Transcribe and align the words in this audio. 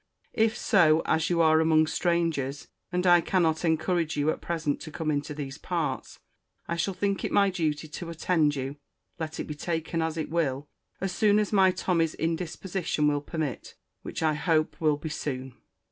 If 0.33 0.57
so, 0.57 1.03
as 1.05 1.29
you 1.29 1.41
are 1.41 1.59
among 1.59 1.85
strangers, 1.85 2.67
and 2.91 3.05
I 3.05 3.21
cannot 3.21 3.63
encourage 3.63 4.17
you 4.17 4.31
at 4.31 4.41
present 4.41 4.81
to 4.81 4.91
come 4.91 5.11
into 5.11 5.35
these 5.35 5.59
parts, 5.59 6.17
I 6.67 6.75
shall 6.75 6.95
think 6.95 7.23
it 7.23 7.31
my 7.31 7.51
duty 7.51 7.87
to 7.87 8.09
attend 8.09 8.55
you 8.55 8.77
(let 9.19 9.39
it 9.39 9.43
be 9.43 9.53
taken 9.53 10.01
as 10.01 10.17
it 10.17 10.31
will) 10.31 10.67
as 10.99 11.11
soon 11.11 11.37
as 11.37 11.53
my 11.53 11.69
Tommy's 11.69 12.15
indisposition 12.15 13.07
will 13.07 13.21
permit; 13.21 13.75
which 14.01 14.23
I 14.23 14.33
hope 14.33 14.81
will 14.81 14.97
be 14.97 15.09
soon. 15.09 15.53